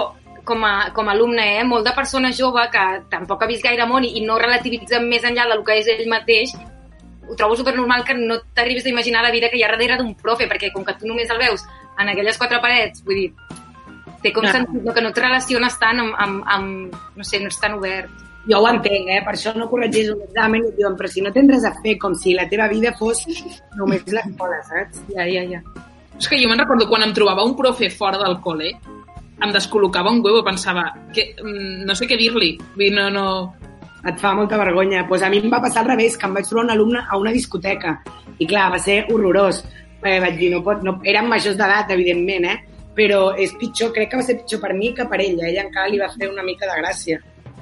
[0.45, 1.63] com a, com a alumne, eh?
[1.67, 5.25] molt de persona jove que tampoc ha vist gaire món i, i no relativitza més
[5.27, 6.55] enllà del que és ell mateix,
[7.27, 10.15] ho trobo supernormal que no t'arribis a imaginar la vida que hi ha darrere d'un
[10.19, 11.63] profe, perquè com que tu només el veus
[11.99, 13.29] en aquelles quatre parets, vull dir,
[14.21, 14.57] té com Clar.
[14.57, 17.77] sentit no, que no et relaciones tant amb, amb, amb, no sé, no ets tan
[17.77, 18.09] obert.
[18.49, 19.19] Jo ho entenc, eh?
[19.21, 21.73] Per això no corregeix un examen i et diuen, però si no tens res a
[21.77, 23.21] fer, com si la teva vida fos
[23.77, 25.03] només l'escola, saps?
[25.13, 25.61] Ja, ja, ja.
[26.17, 28.73] És que jo me'n recordo quan em trobava un profe fora del col·le,
[29.41, 32.57] em descol·locava un huevo, pensava, que, mm, no sé què dir-li.
[32.91, 33.27] No, no...
[34.01, 35.05] Et fa molta vergonya.
[35.07, 37.17] Pues a mi em va passar al revés, que em vaig trobar un alumne a
[37.21, 37.99] una discoteca.
[38.39, 39.63] I clar, va ser horrorós.
[40.01, 42.57] Eh, vaig dir, no pot, no, eren majors d'edat, evidentment, eh?
[42.95, 45.47] però és pitjor, crec que va ser pitjor per mi que per ella.
[45.47, 47.21] Ella encara li va fer una mica de gràcia.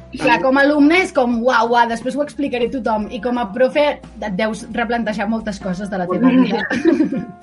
[0.10, 3.06] Clar, com a alumne és com, uau, uau, després ho explicaré a tothom.
[3.14, 6.64] I com a profe et deus replantejar moltes coses de la teva vida.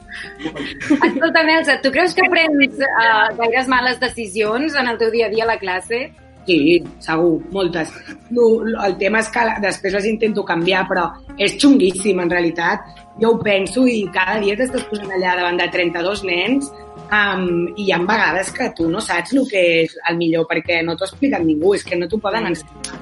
[1.06, 5.34] Escolta, Nelsa, tu creus que prens uh, gaires males decisions en el teu dia a
[5.34, 6.08] dia a la classe?
[6.46, 7.90] Sí, segur, moltes.
[8.30, 8.46] No,
[8.86, 11.08] el tema és que després les intento canviar, però
[11.42, 12.86] és xunguíssim, en realitat.
[13.20, 16.68] Jo ho penso i cada dia t'estàs posant allà davant de 32 nens
[17.08, 20.82] um, i hi ha vegades que tu no saps el que és el millor perquè
[20.84, 23.00] no t'ho ha explicat ningú, és que no t'ho poden ensenyar.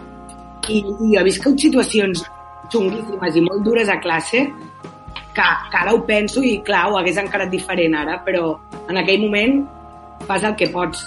[0.71, 2.25] I, I jo he viscut situacions
[2.73, 4.47] xunguíssimes i molt dures a classe
[5.35, 8.55] que, que ara ho penso i clar, ho hagués encarat diferent ara, però
[8.89, 9.61] en aquell moment
[10.29, 11.05] fas el que pots.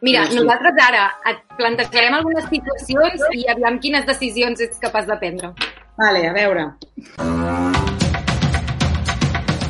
[0.00, 0.36] Mira, Sí.
[0.36, 5.52] nosaltres ara et plantejarem algunes situacions i aviam quines decisions ets capaç de prendre.
[5.96, 6.66] Vale, a veure.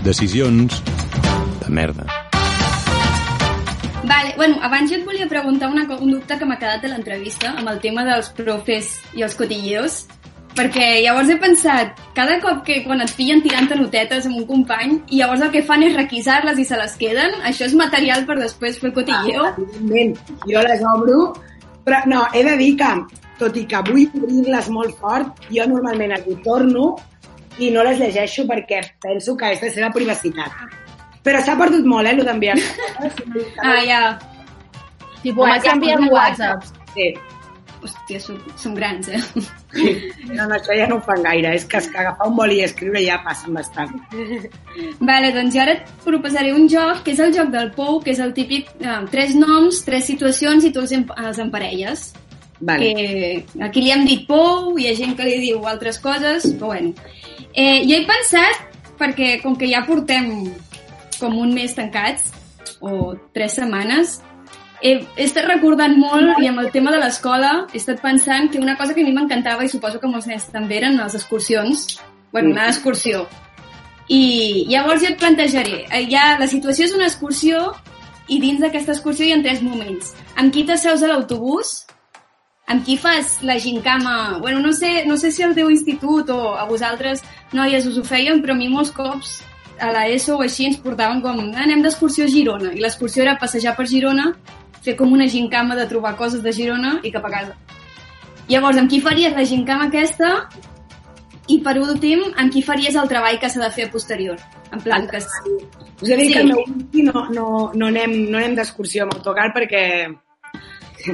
[0.05, 0.83] Decisions
[1.61, 2.05] de merda.
[4.05, 7.53] Vale, bueno, abans jo et volia preguntar una, un dubte que m'ha quedat de l'entrevista
[7.57, 10.07] amb el tema dels profes i els cotilleos,
[10.57, 14.99] perquè llavors he pensat, cada cop que quan et pillen tirant notetes amb un company
[15.11, 18.39] i llavors el que fan és requisar-les i se les queden, això és material per
[18.41, 19.49] després fer el cotilleo?
[19.57, 20.15] Evidentment,
[20.49, 21.23] jo les obro,
[21.87, 22.93] però no, he de dir que,
[23.41, 26.93] tot i que vull obrir-les molt fort, jo normalment hi torno
[27.59, 30.79] i no les llegeixo perquè penso que és la seva privacitat.
[31.23, 32.57] Però s'ha perdut molt, eh, el d'enviar
[33.63, 34.01] Ah, ja.
[35.23, 36.73] Tipo, Home, per whatsapps.
[36.95, 37.13] Sí.
[37.83, 39.19] Hòstia, som, som grans, eh?
[40.31, 41.51] No, no, això ja no ho fan gaire.
[41.59, 43.91] És que, és que agafar un boli i escriure ja passen bastant.
[45.11, 48.15] Vale, doncs jo ara et proposaré un joc, que és el joc del Pou, que
[48.15, 52.11] és el típic eh, tres noms, tres situacions i tu els, els emparelles.
[52.63, 52.93] Vale.
[52.95, 56.77] Que aquí li hem dit Pou, hi ha gent que li diu altres coses, però
[56.77, 56.95] bueno.
[57.53, 58.63] Eh, jo he pensat,
[59.01, 60.31] perquè com que ja portem
[61.19, 62.31] com un mes tancats,
[62.83, 64.21] o tres setmanes,
[64.83, 68.59] he, he estat recordant molt i amb el tema de l'escola he estat pensant que
[68.61, 72.01] una cosa que a mi m'encantava i suposo que molts nens també eren les excursions,
[72.33, 73.27] bueno, anar d'excursió.
[74.09, 77.71] I llavors jo et plantejaré, eh, ja, la situació és una excursió
[78.29, 80.13] i dins d'aquesta excursió hi ha tres moments.
[80.37, 81.87] Amb qui t'asseus a l'autobús,
[82.67, 84.39] amb qui fas la gincama...
[84.41, 88.05] Bueno, no sé, no sé si al teu institut o a vosaltres, noies, us ho
[88.05, 89.41] feien, però a mi molts cops
[89.83, 93.23] a la ESO o així ens portaven com "Ah, anem d'excursió a Girona i l'excursió
[93.23, 94.33] era passejar per Girona
[94.83, 97.57] fer com una gincama de trobar coses de Girona i cap a casa.
[98.49, 100.33] Llavors, amb qui faries la gincama aquesta?
[101.51, 104.39] I per últim, amb qui faries el treball que s'ha de fer posterior?
[104.73, 105.19] En plan, que...
[106.03, 106.35] Us he de dir Sí.
[106.35, 109.85] que whisky no, no, no anem, no anem d'excursió amb autocar perquè...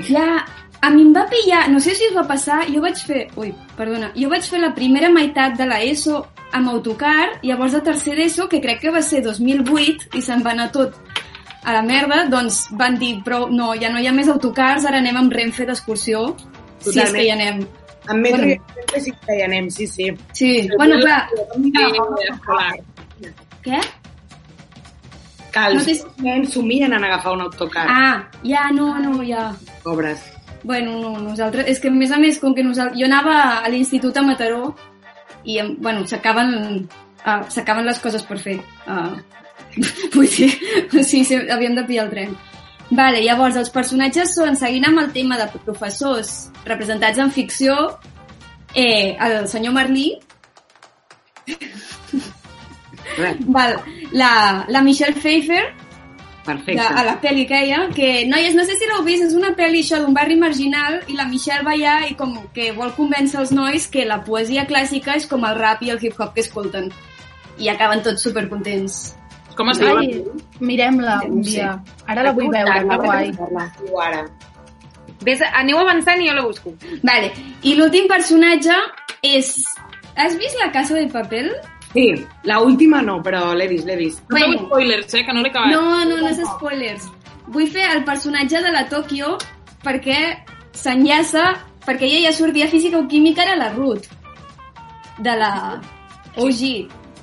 [0.09, 0.45] Ja,
[0.81, 3.55] a mi em va pillar, no sé si us va passar, jo vaig fer, ui,
[3.77, 6.21] perdona, jo vaig fer la primera meitat de la ESO
[6.53, 10.55] amb autocar, llavors a tercer ESO, que crec que va ser 2008, i se'n va
[10.55, 10.97] anar tot
[11.65, 14.99] a la merda, doncs van dir, però no, ja no hi ha més autocars, ara
[15.03, 16.37] anem amb Renfe d'excursió,
[16.81, 17.65] si és que hi anem.
[18.09, 18.55] Amb metro Bueno.
[18.55, 20.07] i sempre sí que hi anem, sí, sí.
[20.33, 21.27] Sí, bueno, clar,
[23.65, 23.81] què?
[25.53, 27.87] Que els No t'he- nens somien en agafar un autocar.
[27.89, 29.51] Ah, ja, no, no, ja.
[29.83, 30.21] Pobres.
[30.63, 31.67] Bueno, no, nosaltres...
[31.69, 32.99] És que, a més a més, com que nosaltres...
[33.01, 34.75] Jo anava a l'institut a Mataró
[35.45, 36.51] i, bueno, s'acaben
[37.25, 38.59] uh, s'acaben les coses per fer.
[38.87, 39.17] Uh,
[40.15, 40.53] vull dir,
[41.05, 42.37] sí, sí, havíem de pillar el tren.
[42.91, 47.75] Vale, llavors, els personatges són, seguint amb el tema de professors representats en ficció,
[48.75, 50.07] eh, el senyor Merlí,
[53.59, 53.77] val,
[54.13, 55.67] la, la Michelle Pfeiffer,
[56.47, 56.81] perfecte.
[56.81, 59.53] de, a la pel·li que ha, que, noies, no sé si l'heu vist, és una
[59.59, 63.43] pel·li això d'un barri marginal i la Michelle va allà i com que vol convèncer
[63.43, 66.89] els nois que la poesia clàssica és com el rap i el hip-hop que escolten.
[67.59, 69.18] I acaben tots supercontents.
[69.59, 69.97] Com es diu?
[69.99, 70.13] Ai,
[70.63, 71.73] mirem-la un dia.
[72.07, 73.33] Ara la vull veure, que guai.
[74.05, 74.23] Ara.
[75.27, 76.73] Ves, aneu avançant i jo la busco.
[77.03, 77.33] Vale,
[77.67, 78.77] i l'últim personatge
[79.27, 79.57] és...
[80.19, 81.51] Has vist La Casa de Papel?
[81.93, 82.07] Sí,
[82.47, 84.23] la última no, però l'he vist, l'he vist.
[84.31, 85.75] No feu spoilers, eh, que no l'he acabat.
[85.75, 87.07] No, no, no és spoilers.
[87.55, 89.37] Vull fer el personatge de la Tokyo
[89.85, 90.19] perquè
[90.77, 91.47] s'enllaça,
[91.87, 94.11] perquè ella ja sortia física o química era la Ruth,
[95.19, 95.53] de la
[96.37, 96.61] OG.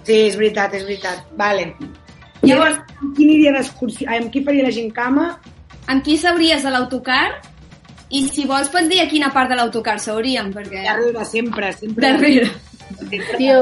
[0.06, 1.30] Sí, és veritat, és veritat.
[1.39, 1.71] Vale.
[2.45, 4.08] Llavors, amb qui aniria d'excursió?
[4.12, 5.27] Amb qui faria la gincama?
[5.91, 7.23] Amb qui sabries de l'autocar?
[8.15, 10.86] I si vols pots dir a quina part de l'autocar s'hauríem, perquè...
[10.86, 12.05] Darrere, sempre, sempre.
[12.05, 12.51] Darrere.
[13.36, 13.62] Tio,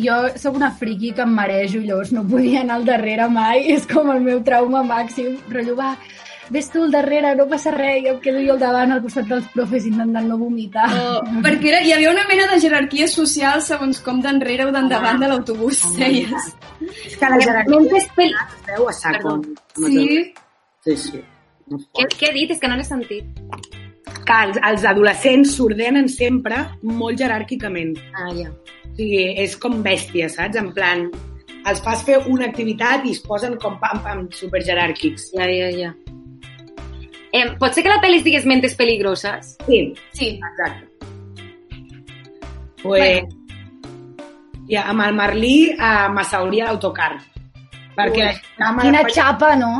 [0.00, 3.66] jo sóc una friqui que em marejo i llavors no podia anar al darrere mai.
[3.74, 5.36] És com el meu trauma màxim.
[5.52, 5.92] Rotllo, va,
[6.52, 9.26] ves tu al darrere, no passa res, i em quedo jo al davant al costat
[9.30, 10.86] dels profes intentant no vomitar.
[10.92, 15.22] Oh, perquè era, hi havia una mena de jerarquia social segons com d'enrere o d'endavant
[15.22, 16.52] de l'autobús, seies.
[17.06, 19.40] És que la jerarquia es veu a saco.
[19.80, 20.32] Sí,
[20.82, 21.20] Sí, sí.
[21.70, 22.50] Què, què ha dit?
[22.50, 23.42] És que no l'he sentit.
[24.26, 27.94] Que els, els adolescents s'ordenen sempre molt jeràrquicament.
[28.18, 28.50] Ah, ja.
[28.50, 30.58] O sigui, és com bèstia, saps?
[30.58, 31.06] En plan,
[31.70, 35.30] els fas fer una activitat i es posen com pam, pam, superjeràrquics.
[35.38, 35.92] Ja, ja, ja.
[37.32, 39.54] Eh, pot ser que la pel·li es digués Mentes Peligroses?
[39.66, 40.34] Sí, sí.
[40.36, 40.88] exacte.
[42.82, 43.24] Pues,
[44.68, 47.14] ja, amb el Merlí eh, m'asseuria l'autocar.
[47.96, 48.84] Perquè la gincama...
[48.84, 49.72] Quina la xapa, no?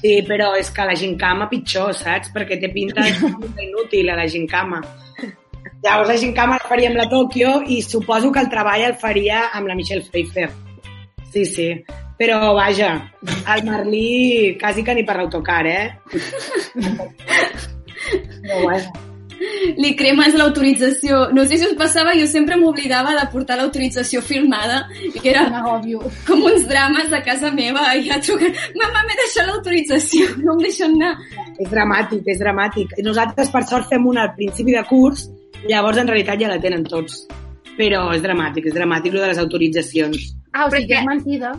[0.00, 2.32] Sí, però és que la gincama pitjor, saps?
[2.34, 4.82] Perquè té pinta de inútil a la gincama.
[5.82, 9.48] Llavors la gincama la faria amb la Tòquio i suposo que el treball el faria
[9.54, 10.50] amb la Michelle Pfeiffer.
[11.32, 11.68] Sí, sí.
[12.18, 12.90] Però, vaja,
[13.54, 15.86] el Merlí quasi que ni per l'autocar, eh?
[18.42, 18.92] Però, vaja.
[19.76, 21.24] li cremes l'autorització.
[21.34, 25.48] No sé si us passava, jo sempre m'oblidava de portar l'autorització filmada i que era
[25.50, 26.02] M'agòbio.
[26.28, 30.62] com uns drames de casa meva i ja trucant, mama, m'he deixat l'autorització, no em
[30.68, 31.16] deixen anar.
[31.58, 32.94] És dramàtic, és dramàtic.
[33.02, 35.26] Nosaltres, per sort, fem una al principi de curs,
[35.68, 37.24] llavors en realitat ja la tenen tots.
[37.78, 40.30] Però és dramàtic, és dramàtic, lo de les autoritzacions.
[40.52, 41.52] Ah, o Però sigui que és mentida.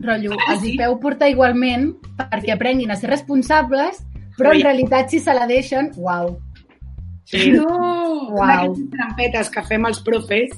[0.00, 0.76] Rotllo, Ah, els hi sí?
[0.78, 4.00] feu portar igualment perquè aprenguin a ser responsables,
[4.38, 6.38] però Però en realitat si se la deixen, uau,
[7.30, 7.50] Sí.
[7.56, 7.66] No!
[7.68, 8.74] Són uau.
[8.74, 10.50] d'aquestes trampetes que fem els profes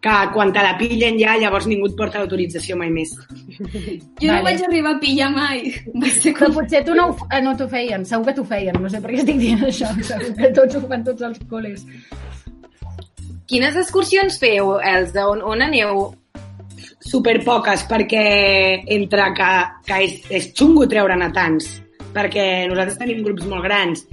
[0.00, 3.10] que quan te la pillen ja, llavors ningú et porta l'autorització mai més.
[4.20, 4.42] Jo no Vale.
[4.46, 5.74] vaig arribar a pillar mai.
[5.94, 6.54] Va ser Però com...
[6.60, 9.10] potser tu no, ho, eh, no t'ho feien, segur que t'ho feien, no sé per
[9.12, 11.84] què estic dient això, segur que tots ho fan tots els col·les.
[13.50, 15.26] Quines excursions feu, Elsa?
[15.28, 16.14] On, on aneu?
[17.00, 18.24] Super poques, perquè
[18.92, 19.50] entre que,
[19.88, 21.68] que és, és xungo treure'n a tants,
[22.12, 24.04] perquè nosaltres tenim grups molt grans.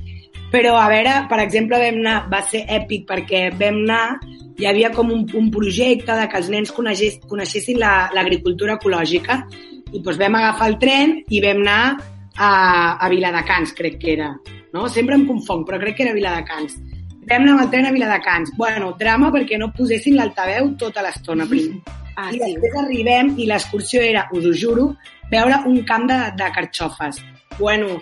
[0.54, 4.20] Però, a veure, per exemple, vam anar, va ser èpic perquè vam anar,
[4.58, 9.42] hi havia com un, un projecte de que els nens coneixessin la- l'agricultura ecològica
[9.92, 11.82] i doncs vam agafar el tren i vam anar
[12.38, 12.50] a,
[13.04, 14.32] a Viladecans, crec que era.
[14.74, 14.88] No?
[14.88, 16.80] Sempre em confonc, però crec que era Viladecans.
[17.28, 18.56] Vam anar amb el tren a Viladecans.
[18.56, 21.82] Bueno, drama perquè no posessin l'altaveu tota l'estona primer.
[22.18, 22.42] Ah, I sí.
[22.42, 24.88] després arribem i l'excursió era, us ho juro,
[25.30, 27.20] veure un camp de, de carxofes.
[27.60, 28.00] Bueno,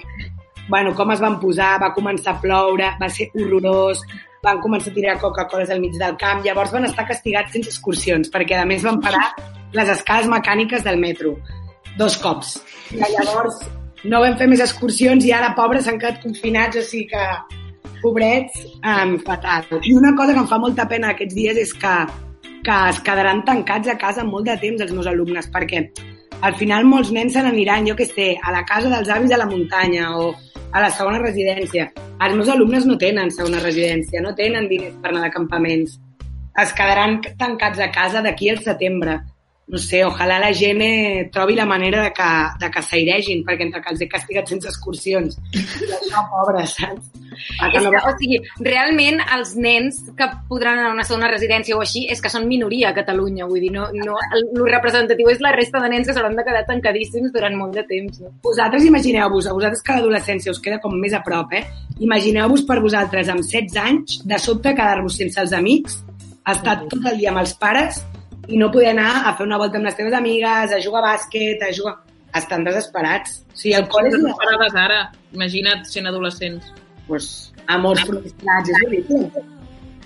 [0.69, 4.01] bueno, com es van posar, va començar a ploure, va ser horrorós,
[4.45, 8.32] van començar a tirar Coca-Coles al mig del camp, llavors van estar castigats sense excursions,
[8.32, 9.28] perquè a més van parar
[9.75, 11.36] les escales mecàniques del metro,
[11.99, 12.56] dos cops.
[12.95, 13.60] I llavors
[14.06, 17.25] no vam fer més excursions i ara, pobres, s'han quedat confinats, o sigui que,
[18.04, 19.65] pobrets, um, fatal.
[19.82, 21.95] I una cosa que em fa molta pena aquests dies és que
[22.65, 25.84] que es quedaran tancats a casa molt de temps els meus alumnes, perquè
[26.41, 29.39] al final molts nens se n'aniran, jo que sé, a la casa dels avis a
[29.39, 30.32] la muntanya o
[30.71, 31.91] a la segona residència.
[32.25, 35.95] Els meus alumnes no tenen segona residència, no tenen diners per anar de campaments.
[36.62, 39.19] Es quedaran tancats a casa d'aquí al setembre.
[39.65, 43.65] No sé, ojalà la gent eh, trobi la manera de que, de que s'airegin, perquè
[43.65, 45.39] entre que els he castigat sense excursions.
[45.58, 47.08] Això, pobres, saps?
[47.58, 51.32] Que És no que, o sigui, realment els nens que podran anar a una segona
[51.32, 54.69] residència o així és que són minoria a Catalunya, vull dir, no, no, el, el
[54.69, 58.21] representatiu és la resta de nens que s'hauran de quedar tancadíssims durant molt de temps.
[58.21, 58.32] No?
[58.45, 61.65] Vosaltres imagineu-vos, a vosaltres que l'adolescència us queda com més a prop, eh?
[62.06, 66.04] Imagineu-vos per vosaltres amb 16 anys, de sobte quedar-vos sense els amics,
[66.45, 68.06] estar tot el dia amb els pares
[68.47, 71.13] i no poder anar a fer una volta amb les teves amigues, a jugar a
[71.13, 71.97] bàsquet, a jugar...
[72.36, 73.38] Estan desesperats.
[73.53, 74.34] O sigui, el col·le és una...
[74.36, 74.97] Parades ara.
[75.31, 76.65] Imagina't sent adolescents.
[77.08, 77.29] Pues,
[77.71, 79.43] amors frustrats, és horrible.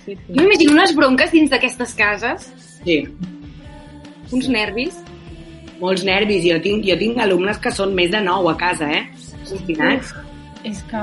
[0.04, 0.18] Sí, sí.
[0.28, 2.46] Jo m'imagino unes bronques dins d'aquestes cases,
[2.84, 3.00] Sí,
[4.30, 5.00] uns nervis.
[5.80, 6.44] molts nervis.
[6.46, 9.02] Jo tinc, jo tinc alumnes que són més de 9 a casa, eh?
[9.48, 10.14] Confinats.
[10.68, 11.02] És que,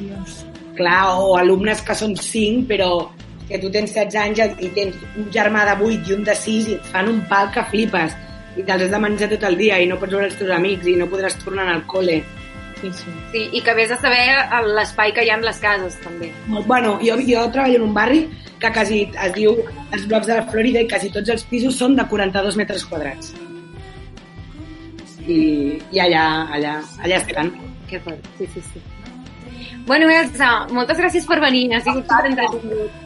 [0.00, 0.40] Dios...
[0.76, 2.90] clar, o alumnes que són 5, però
[3.48, 6.70] que tu tens 16 anys i tens un germà de 8 i un de 6
[6.70, 8.16] i et fan un pal que flipes
[8.56, 10.88] i te'ls has de menjar tot el dia i no pots veure els teus amics
[10.88, 12.22] i no podràs tornar al col·le.
[12.80, 13.12] Sí, sí.
[13.32, 14.24] Sí, i que vés a saber
[14.76, 16.28] l'espai que hi ha en les cases, també.
[16.48, 18.26] Bueno, jo, jo treballo en un barri
[18.60, 19.56] que quasi es diu
[19.92, 23.32] els blocs de la Florida i quasi tots els pisos són de 42 metres quadrats.
[25.26, 25.38] I,
[25.92, 27.50] i allà, allà, allà estan.
[27.90, 28.84] Que fort, sí, sí, sí.
[29.86, 33.05] Bueno, Elsa, moltes gràcies per venir, ha sigut super entretingut.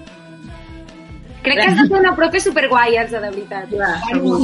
[1.42, 3.70] Crec que has de fer una profe superguai, Elsa, de veritat.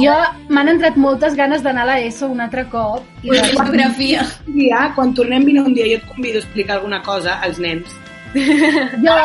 [0.01, 0.15] Jo
[0.49, 3.05] m'han entrat moltes ganes d'anar a l'ESO un altre cop.
[3.21, 3.43] I de...
[3.53, 4.25] Fotografia.
[4.47, 7.61] Un dia, quan tornem vine un dia, jo et convido a explicar alguna cosa als
[7.61, 7.93] nens.
[9.05, 9.15] Jo,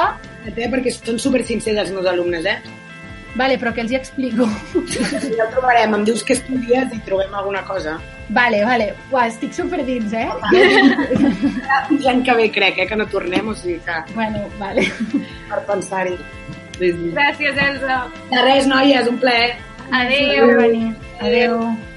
[0.42, 2.58] Eh, perquè són super sincers els meus alumnes, eh?
[3.38, 4.44] vale, però què els hi explico?
[5.38, 7.94] Ja ho trobarem, em dius que estudies i trobem alguna cosa.
[8.28, 8.90] Vale, vale.
[9.12, 10.26] Uah, estic super dins, eh?
[12.02, 14.84] L'any que ve crec, eh, que no tornem, o sigui que bueno, vale.
[15.48, 16.18] per pensar-hi.
[16.90, 18.02] Gràcies, Elsa.
[18.30, 19.56] De res, noies, un plaer.
[19.92, 20.50] Adéu.
[20.58, 20.94] Adéu.
[21.20, 21.91] Adéu.